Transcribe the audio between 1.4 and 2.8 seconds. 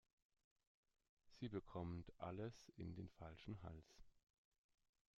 bekommt alles